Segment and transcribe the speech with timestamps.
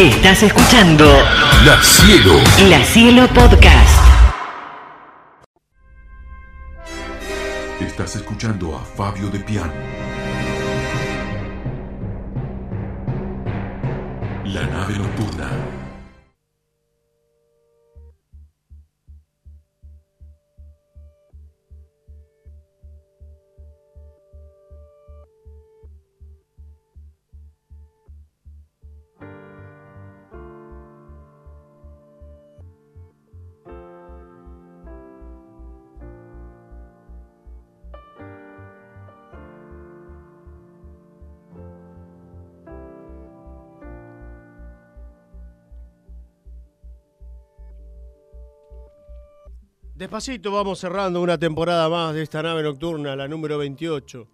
[0.00, 1.04] Estás escuchando
[1.62, 2.38] La Cielo.
[2.70, 4.00] La Cielo Podcast.
[7.78, 9.74] Estás escuchando a Fabio de Piano.
[14.46, 15.50] La nave nocturna.
[50.00, 54.26] Despacito vamos cerrando una temporada más de esta nave nocturna, la número 28.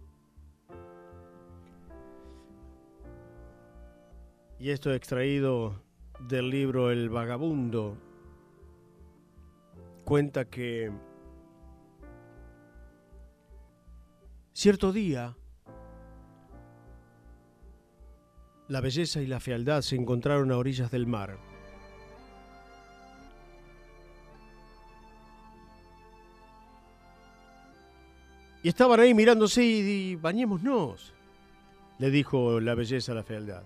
[4.61, 5.83] Y esto extraído
[6.21, 7.99] del libro El Vagabundo.
[10.05, 10.93] Cuenta que
[14.53, 15.37] cierto día
[18.69, 21.56] la belleza y la fealdad se encontraron a orillas del mar.
[28.67, 31.15] Y estaban ahí mirándose y, y bañémonos,
[32.01, 33.63] le dijo la belleza a la fealdad.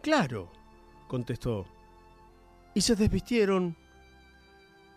[0.00, 0.50] Claro,
[1.06, 1.66] contestó.
[2.72, 3.76] Y se desvistieron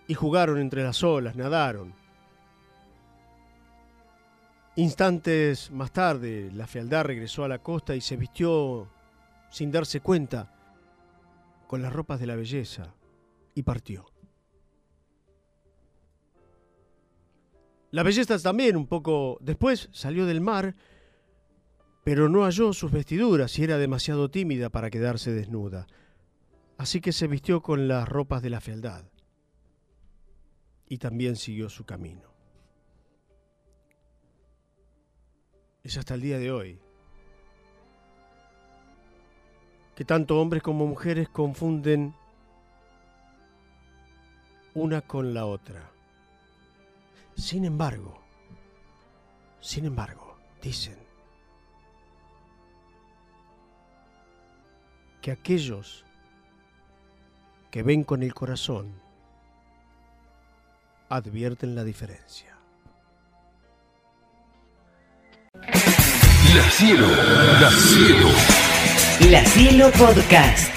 [0.08, 1.94] y jugaron entre las olas, nadaron.
[4.77, 8.88] Instantes más tarde, la fealdad regresó a la costa y se vistió
[9.49, 10.55] sin darse cuenta
[11.67, 12.94] con las ropas de la belleza
[13.53, 14.05] y partió.
[17.91, 20.75] La belleza también un poco después salió del mar,
[22.03, 25.88] pero no halló sus vestiduras y era demasiado tímida para quedarse desnuda.
[26.77, 29.05] Así que se vistió con las ropas de la fealdad
[30.88, 32.33] y también siguió su camino.
[35.83, 36.80] Es hasta el día de hoy
[39.95, 42.14] que tanto hombres como mujeres confunden
[44.75, 45.96] una con la otra.
[47.37, 48.20] Sin embargo,
[49.61, 50.98] sin embargo, dicen
[55.21, 56.03] que aquellos
[57.70, 58.92] que ven con el corazón
[61.09, 62.58] advierten la diferencia.
[65.54, 67.08] La Cielo.
[67.61, 68.30] La Cielo.
[69.30, 70.77] La Cielo Podcast.